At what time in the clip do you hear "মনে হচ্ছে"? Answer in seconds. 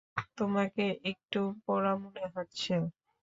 2.03-2.73